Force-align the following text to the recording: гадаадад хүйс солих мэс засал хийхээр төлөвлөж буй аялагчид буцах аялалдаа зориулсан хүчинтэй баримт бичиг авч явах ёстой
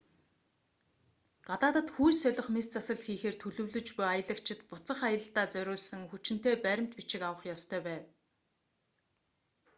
гадаадад 1.49 1.87
хүйс 1.95 2.17
солих 2.23 2.47
мэс 2.55 2.67
засал 2.75 2.99
хийхээр 3.05 3.35
төлөвлөж 3.39 3.87
буй 3.95 4.07
аялагчид 4.09 4.59
буцах 4.69 4.99
аялалдаа 5.09 5.45
зориулсан 5.53 6.01
хүчинтэй 6.11 6.55
баримт 6.65 6.91
бичиг 6.97 7.21
авч 7.29 7.29
явах 7.31 7.51
ёстой 7.55 7.81